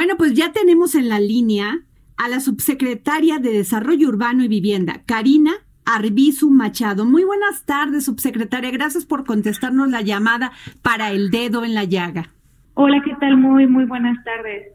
[0.00, 1.80] Bueno, pues ya tenemos en la línea
[2.16, 5.52] a la subsecretaria de Desarrollo Urbano y Vivienda, Karina
[5.84, 7.04] Arbizu Machado.
[7.04, 8.70] Muy buenas tardes, subsecretaria.
[8.70, 12.30] Gracias por contestarnos la llamada para el dedo en la llaga.
[12.72, 13.36] Hola, ¿qué tal?
[13.36, 14.68] Muy, muy buenas tardes.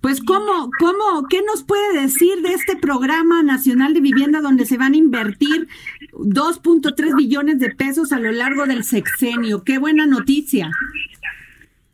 [0.00, 4.78] Pues, ¿cómo, cómo, qué nos puede decir de este programa nacional de vivienda donde se
[4.78, 5.66] van a invertir
[6.12, 9.64] 2.3 billones de pesos a lo largo del sexenio?
[9.64, 10.70] Qué buena noticia.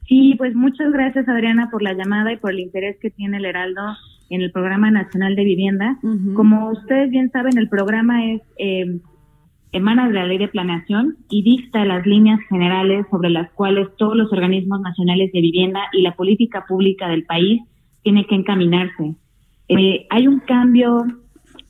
[0.08, 3.44] Sí, pues muchas gracias Adriana por la llamada y por el interés que tiene el
[3.44, 3.82] Heraldo
[4.30, 5.98] en el Programa Nacional de Vivienda.
[6.34, 9.00] Como ustedes bien saben, el programa es eh,
[9.72, 14.16] emana de la Ley de Planeación y dicta las líneas generales sobre las cuales todos
[14.16, 17.62] los organismos nacionales de vivienda y la política pública del país
[18.02, 19.14] tiene que encaminarse.
[19.68, 21.04] Eh, hay un cambio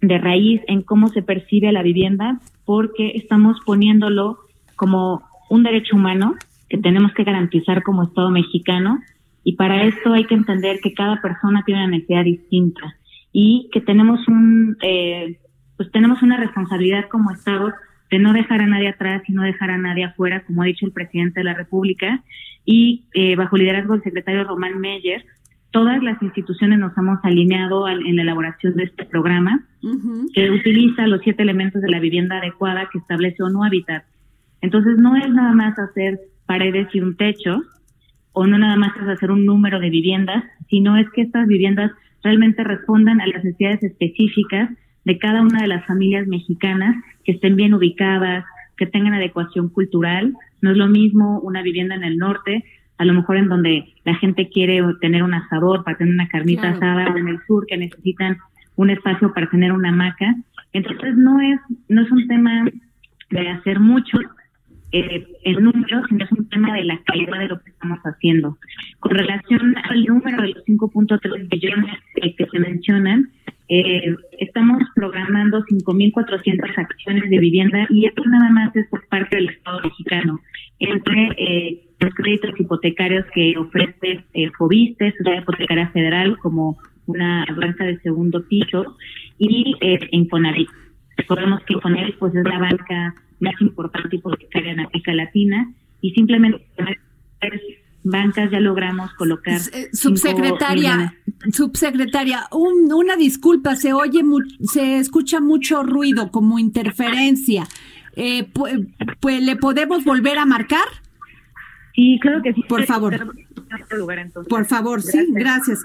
[0.00, 4.38] de raíz en cómo se percibe la vivienda porque estamos poniéndolo
[4.76, 6.34] como un derecho humano
[6.68, 9.00] que tenemos que garantizar como Estado mexicano
[9.44, 12.96] y para esto hay que entender que cada persona tiene una necesidad distinta
[13.32, 15.38] y que tenemos un eh,
[15.76, 17.72] pues tenemos una responsabilidad como Estado
[18.10, 20.86] de no dejar a nadie atrás y no dejar a nadie afuera, como ha dicho
[20.86, 22.22] el presidente de la República,
[22.64, 25.24] y eh, bajo liderazgo del secretario Román Meyer,
[25.70, 29.66] todas las instituciones nos hemos alineado en la elaboración de este programa,
[30.34, 34.04] que utiliza los siete elementos de la vivienda adecuada que establece ONU Habitat.
[34.62, 37.62] Entonces, no es nada más hacer paredes y un techo,
[38.32, 41.92] o no nada más es hacer un número de viviendas, sino es que estas viviendas
[42.24, 44.70] realmente respondan a las necesidades específicas
[45.04, 48.44] de cada una de las familias mexicanas, que estén bien ubicadas,
[48.76, 50.34] que tengan adecuación cultural.
[50.62, 52.64] No es lo mismo una vivienda en el norte,
[52.96, 56.70] a lo mejor en donde la gente quiere tener un asador para tener una carnita
[56.70, 58.38] asada, o en el sur que necesitan
[58.76, 60.34] un espacio para tener una hamaca.
[60.72, 62.64] Entonces no es no es un tema
[63.30, 64.18] de hacer mucho,
[64.92, 68.58] eh, el número, sino es un tema de la calidad de lo que estamos haciendo.
[69.00, 73.30] Con relación al número de los 5.3 billones eh, que se mencionan,
[73.68, 79.50] eh, estamos programando 5.400 acciones de vivienda y esto nada más es por parte del
[79.50, 80.40] Estado mexicano,
[80.78, 87.84] entre eh, los créditos hipotecarios que ofrece eh, Fobiste, la hipotecaria federal, como una banca
[87.84, 88.96] de segundo piso,
[89.38, 90.68] y eh, Infonavit.
[91.16, 96.66] Recordemos que Infonavit pues, es la banca más importante hipotecaria en América Latina y simplemente
[98.02, 99.60] bancas ya logramos colocar.
[99.72, 101.14] Eh, subsecretaria,
[101.52, 104.22] subsecretaria, una disculpa, se oye,
[104.62, 107.66] se escucha mucho ruido, como interferencia.
[108.16, 110.86] Eh, pues, ¿Le podemos volver a marcar?
[111.94, 112.62] Sí, creo que sí.
[112.68, 113.34] Por favor.
[114.48, 115.80] Por favor, sí, gracias.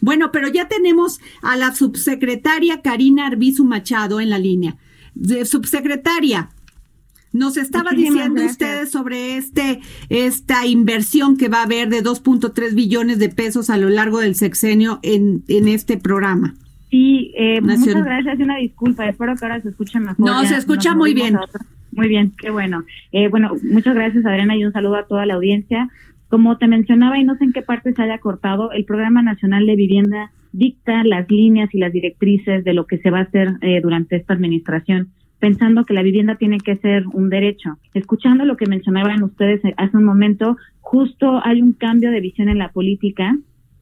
[0.00, 4.76] Bueno, pero ya tenemos a la subsecretaria Karina Arbizu Machado en la línea.
[5.14, 6.50] De, subsecretaria,
[7.32, 13.18] nos estaba diciendo ustedes sobre este esta inversión que va a haber de 2.3 billones
[13.18, 16.54] de pesos a lo largo del sexenio en, en este programa.
[16.90, 19.08] Sí, eh, muchas gracias y una disculpa.
[19.08, 20.18] Espero que ahora se escuche mejor.
[20.18, 21.38] No, se escucha muy bien.
[21.92, 22.84] Muy bien, qué bueno.
[23.12, 25.88] Eh, bueno, muchas gracias Adriana y un saludo a toda la audiencia.
[26.28, 29.66] Como te mencionaba y no sé en qué parte se haya cortado, el Programa Nacional
[29.66, 33.54] de Vivienda dicta las líneas y las directrices de lo que se va a hacer
[33.62, 35.08] eh, durante esta administración
[35.42, 37.76] pensando que la vivienda tiene que ser un derecho.
[37.94, 42.58] Escuchando lo que mencionaban ustedes hace un momento, justo hay un cambio de visión en
[42.58, 43.36] la política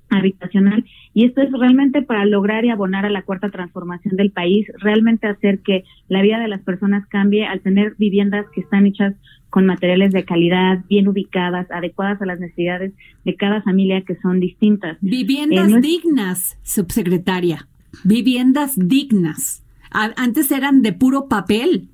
[0.08, 4.68] habitacional y esto es realmente para lograr y abonar a la cuarta transformación del país,
[4.78, 9.14] realmente hacer que la vida de las personas cambie al tener viviendas que están hechas
[9.50, 12.94] con materiales de calidad, bien ubicadas, adecuadas a las necesidades
[13.26, 14.96] de cada familia que son distintas.
[15.02, 17.68] Viviendas eh, dignas, subsecretaria,
[18.02, 21.88] viviendas dignas antes eran de puro papel.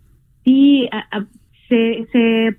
[0.44, 0.88] Sí,
[1.68, 2.56] se, se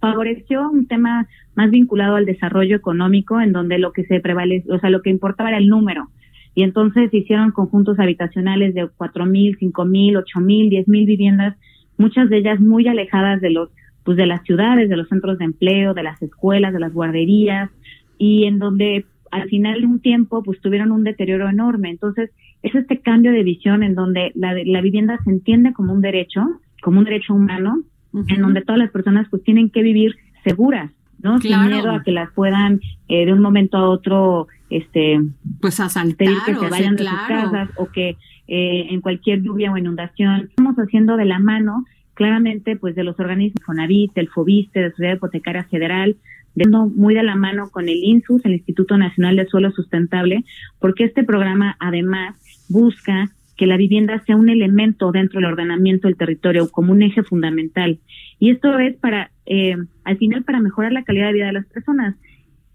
[0.00, 4.78] favoreció un tema más vinculado al desarrollo económico, en donde lo que se prevalece, o
[4.78, 6.08] sea, lo que importaba era el número.
[6.54, 11.56] Y entonces hicieron conjuntos habitacionales de cuatro mil, cinco mil, ocho mil, diez mil viviendas,
[11.96, 13.70] muchas de ellas muy alejadas de los,
[14.04, 17.70] pues de las ciudades, de los centros de empleo, de las escuelas, de las guarderías,
[18.18, 21.88] y en donde al final de un tiempo pues tuvieron un deterioro enorme.
[21.88, 22.30] Entonces,
[22.62, 26.42] es este cambio de visión en donde la, la vivienda se entiende como un derecho,
[26.80, 27.82] como un derecho humano,
[28.28, 31.38] en donde todas las personas pues tienen que vivir seguras, ¿no?
[31.38, 35.20] Sin miedo a que las puedan eh, de un momento a otro, este,
[35.60, 38.16] pues asaltar que se vayan de sus casas o que
[38.48, 40.48] eh, en cualquier lluvia o inundación.
[40.50, 44.90] Estamos haciendo de la mano, claramente, pues de los organismos FONAVIT, del FOBISTE, de la
[44.90, 46.16] Sociedad Hipotecaria Federal,
[46.94, 50.44] muy de la mano con el INSUS, el Instituto Nacional de Suelo Sustentable,
[50.80, 52.36] porque este programa además
[52.72, 57.22] busca que la vivienda sea un elemento dentro del ordenamiento del territorio como un eje
[57.22, 58.00] fundamental.
[58.38, 61.66] Y esto es para, eh, al final, para mejorar la calidad de vida de las
[61.66, 62.16] personas.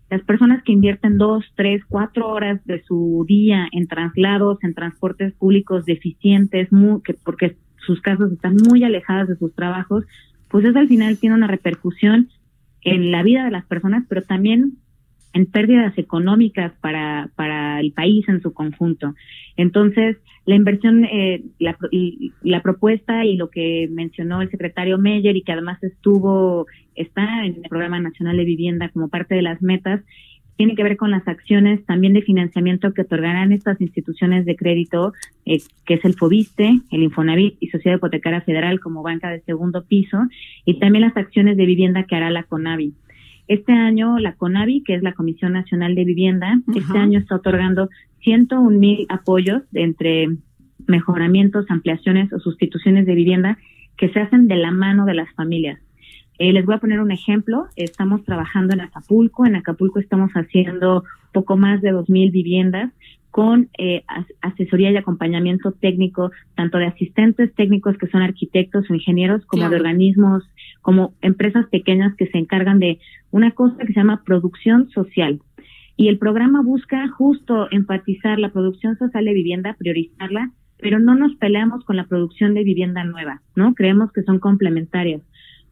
[0.09, 5.33] Las personas que invierten dos, tres, cuatro horas de su día en traslados, en transportes
[5.33, 6.69] públicos deficientes,
[7.03, 10.05] que porque sus casas están muy alejadas de sus trabajos,
[10.47, 12.29] pues eso al final tiene una repercusión
[12.81, 14.77] en la vida de las personas, pero también
[15.33, 19.13] en pérdidas económicas para, para el país en su conjunto.
[19.55, 21.77] Entonces, la inversión, eh, la,
[22.41, 26.65] la propuesta y lo que mencionó el secretario Meyer y que además estuvo,
[26.95, 30.01] está en el Programa Nacional de Vivienda como parte de las metas,
[30.57, 35.13] tiene que ver con las acciones también de financiamiento que otorgarán estas instituciones de crédito,
[35.45, 39.85] eh, que es el FOBISTE, el Infonavit y Sociedad Hipotecaria Federal como banca de segundo
[39.85, 40.17] piso,
[40.65, 42.93] y también las acciones de vivienda que hará la CONAVI.
[43.47, 47.89] Este año la CONAVI, que es la Comisión Nacional de Vivienda, este año está otorgando
[48.21, 50.27] 101 mil apoyos entre
[50.85, 53.57] mejoramientos, ampliaciones o sustituciones de vivienda
[53.97, 55.79] que se hacen de la mano de las familias.
[56.39, 57.67] Eh, les voy a poner un ejemplo.
[57.75, 59.45] Estamos trabajando en Acapulco.
[59.45, 61.03] En Acapulco estamos haciendo
[61.33, 62.91] poco más de 2.000 viviendas
[63.31, 64.03] con eh,
[64.41, 69.75] asesoría y acompañamiento técnico, tanto de asistentes técnicos que son arquitectos o ingenieros, como de
[69.75, 70.43] organismos,
[70.81, 72.99] como empresas pequeñas que se encargan de
[73.31, 75.41] una cosa que se llama producción social.
[75.95, 81.35] Y el programa busca justo enfatizar la producción social de vivienda, priorizarla, pero no nos
[81.35, 83.73] peleamos con la producción de vivienda nueva, ¿no?
[83.73, 85.21] Creemos que son complementarias.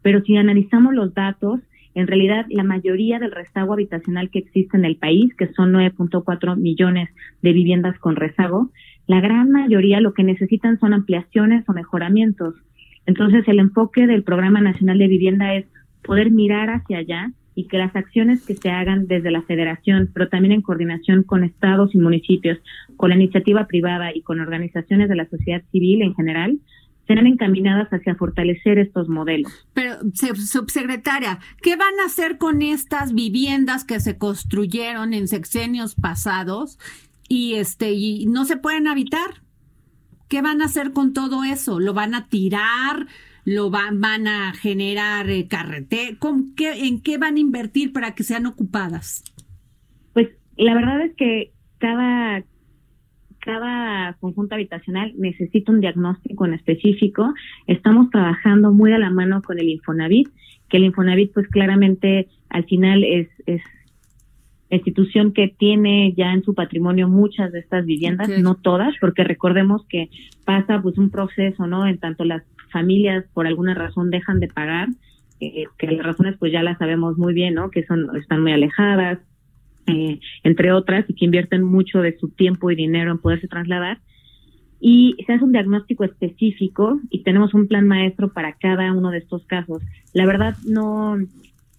[0.01, 1.59] Pero si analizamos los datos,
[1.95, 6.57] en realidad, la mayoría del rezago habitacional que existe en el país, que son 9.4
[6.57, 7.09] millones
[7.41, 8.69] de viviendas con rezago,
[9.07, 12.55] la gran mayoría lo que necesitan son ampliaciones o mejoramientos.
[13.05, 15.65] Entonces, el enfoque del Programa Nacional de Vivienda es
[16.03, 20.27] poder mirar hacia allá y que las acciones que se hagan desde la federación, pero
[20.27, 22.59] también en coordinación con estados y municipios,
[22.97, 26.59] con la iniciativa privada y con organizaciones de la sociedad civil en general,
[27.07, 29.51] serán encaminadas hacia fortalecer estos modelos.
[29.73, 36.79] Pero, subsecretaria, ¿qué van a hacer con estas viviendas que se construyeron en sexenios pasados
[37.27, 39.41] y este y no se pueden habitar?
[40.27, 41.79] ¿Qué van a hacer con todo eso?
[41.79, 43.07] ¿Lo van a tirar?
[43.43, 46.17] ¿Lo van, van a generar eh, carretera?
[46.57, 49.23] ¿En qué van a invertir para que sean ocupadas?
[50.13, 52.43] Pues la verdad es que cada
[53.45, 57.31] cada conjunto habitacional necesita un diagnóstico en específico.
[57.67, 60.29] Estamos trabajando muy a la mano con el Infonavit,
[60.67, 63.61] que el Infonavit pues claramente al final es, es
[64.71, 69.85] institución que tiene ya en su patrimonio muchas de estas viviendas, no todas, porque recordemos
[69.87, 70.09] que
[70.43, 71.85] pasa pues un proceso, ¿no?
[71.85, 72.41] En tanto las
[72.71, 74.89] familias por alguna razón dejan de pagar,
[75.39, 77.69] eh, que las razones pues ya las sabemos muy bien, ¿no?
[77.69, 79.19] Que son están muy alejadas,
[79.87, 83.99] eh, entre otras, y que invierten mucho de su tiempo y dinero en poderse trasladar.
[84.79, 89.19] Y se hace un diagnóstico específico y tenemos un plan maestro para cada uno de
[89.19, 89.81] estos casos.
[90.13, 91.17] La verdad, no,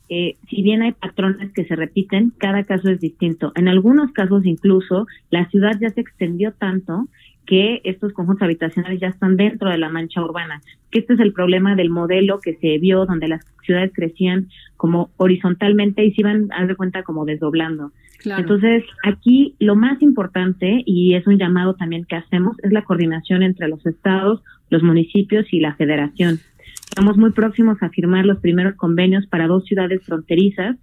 [0.09, 3.53] eh, si bien hay patrones que se repiten, cada caso es distinto.
[3.55, 7.09] En algunos casos incluso la ciudad ya se extendió tanto
[7.47, 10.61] que estos conjuntos habitacionales ya están dentro de la mancha urbana,
[10.91, 15.11] que este es el problema del modelo que se vio donde las ciudades crecían como
[15.17, 17.93] horizontalmente y se iban a dar cuenta como desdoblando.
[18.25, 23.43] Entonces, aquí lo más importante, y es un llamado también que hacemos, es la coordinación
[23.43, 26.41] entre los estados, los municipios y la federación.
[26.89, 30.77] Estamos muy próximos a firmar los primeros convenios para dos ciudades fronterizas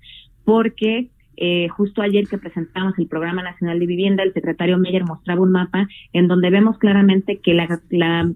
[0.46, 5.42] porque eh, justo ayer que presentamos el Programa Nacional de Vivienda, el secretario Meyer mostraba
[5.42, 8.32] un mapa en donde vemos claramente que la, la,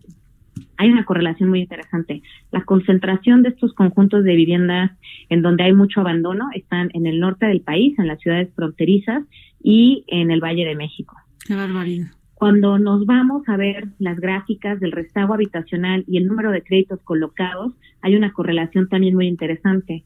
[0.78, 2.22] hay una correlación muy interesante.
[2.52, 4.92] La concentración de estos conjuntos de viviendas
[5.30, 9.24] en donde hay mucho abandono están en el norte del país, en las ciudades fronterizas
[9.62, 11.16] y en el Valle de México.
[11.46, 12.08] Qué barbaridad.
[12.34, 17.00] Cuando nos vamos a ver las gráficas del rezago habitacional y el número de créditos
[17.02, 20.04] colocados, hay una correlación también muy interesante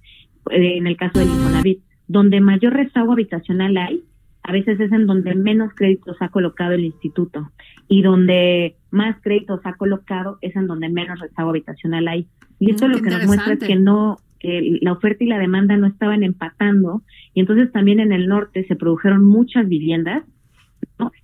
[0.50, 4.04] eh, en el caso del Infonavit donde mayor rezago habitacional hay,
[4.44, 7.52] a veces es en donde menos créditos ha colocado el instituto
[7.88, 12.28] y donde más créditos ha colocado es en donde menos rezago habitacional hay.
[12.60, 15.38] Y esto mm, lo que nos muestra es que no, que la oferta y la
[15.38, 17.02] demanda no estaban empatando
[17.34, 20.24] y entonces también en el norte se produjeron muchas viviendas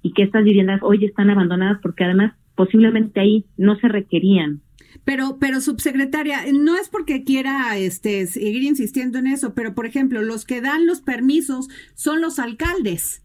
[0.01, 4.61] y que estas viviendas hoy están abandonadas porque además posiblemente ahí no se requerían.
[5.03, 10.21] Pero, pero subsecretaria, no es porque quiera este, seguir insistiendo en eso, pero por ejemplo,
[10.21, 13.23] los que dan los permisos son los alcaldes.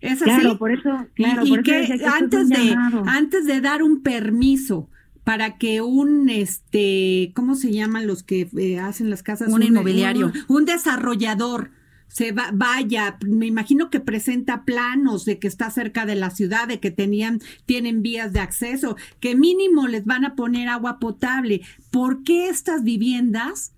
[0.00, 0.24] ¿Es así?
[0.24, 4.88] Claro, por eso, claro, y, que, antes de antes de dar un permiso
[5.22, 9.48] para que un este, ¿cómo se llaman los que eh, hacen las casas?
[9.48, 11.70] Un, inmobiliario, un desarrollador
[12.12, 16.68] se va, vaya, me imagino que presenta planos de que está cerca de la ciudad,
[16.68, 21.62] de que tenían, tienen vías de acceso, que mínimo les van a poner agua potable.
[21.90, 23.74] ¿Por qué estas viviendas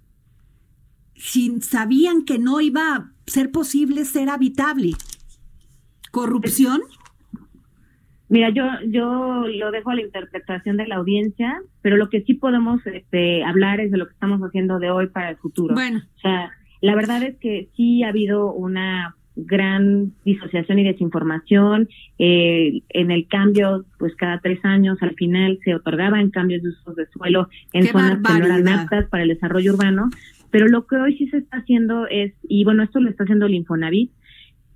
[1.14, 4.94] sin, sabían que no iba a ser posible ser habitable?
[6.10, 6.80] ¿Corrupción?
[8.28, 12.34] Mira, yo, yo lo dejo a la interpretación de la audiencia, pero lo que sí
[12.34, 15.72] podemos este, hablar es de lo que estamos haciendo de hoy para el futuro.
[15.72, 16.02] Bueno.
[16.16, 16.50] O sea,
[16.84, 21.88] la verdad es que sí ha habido una gran disociación y desinformación.
[22.18, 26.94] Eh, en el cambio, pues cada tres años al final se otorgaban cambios de usos
[26.94, 30.10] de suelo en zonas que no eran aptas para el desarrollo urbano.
[30.50, 33.46] Pero lo que hoy sí se está haciendo es, y bueno, esto lo está haciendo
[33.46, 34.12] el Infonavit,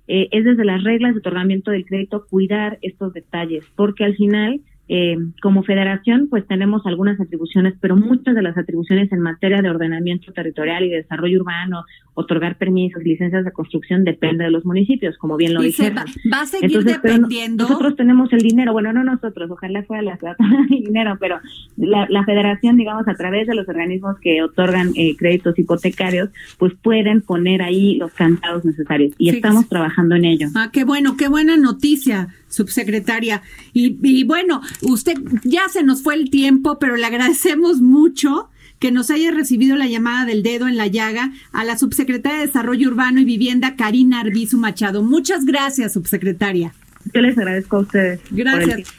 [0.07, 4.61] eh, es desde las reglas de otorgamiento del crédito cuidar estos detalles, porque al final
[4.91, 9.69] eh, como federación, pues tenemos algunas atribuciones, pero muchas de las atribuciones en materia de
[9.69, 15.37] ordenamiento territorial y desarrollo urbano, otorgar permisos, licencias de construcción, depende de los municipios, como
[15.37, 15.91] bien lo dije.
[15.91, 17.65] Va, va, a seguir dependiendo.
[17.65, 20.35] nosotros tenemos el dinero, bueno, no nosotros, ojalá fuera la ciudad
[20.71, 21.39] el dinero, pero
[21.77, 27.21] la, federación, digamos, a través de los organismos que otorgan eh, créditos hipotecarios, pues pueden
[27.21, 30.47] poner ahí los candados necesarios y estamos trabajando en ello.
[30.55, 33.41] Ah, qué bueno, qué buena noticia, subsecretaria.
[33.73, 38.91] Y, y bueno, Usted ya se nos fue el tiempo, pero le agradecemos mucho que
[38.91, 42.87] nos haya recibido la llamada del dedo en la llaga a la subsecretaria de Desarrollo
[42.87, 45.03] Urbano y Vivienda, Karina Arbizu Machado.
[45.03, 46.73] Muchas gracias, subsecretaria.
[47.13, 48.21] Yo les agradezco a ustedes.
[48.31, 48.93] Gracias.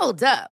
[0.00, 0.57] Hold up.